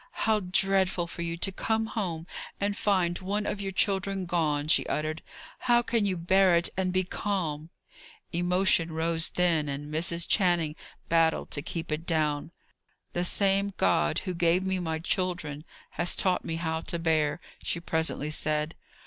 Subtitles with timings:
[0.25, 2.25] "How dreadful for you to come home
[2.59, 5.21] and find one of your children gone!" she uttered.
[5.59, 7.69] "How can you bear it and be calm!"
[8.33, 10.27] Emotion rose then, and Mrs.
[10.27, 10.75] Channing
[11.07, 12.49] battled to keep it down.
[13.13, 17.79] "The same God who gave me my children, has taught me how to bear," she
[17.79, 18.73] presently said.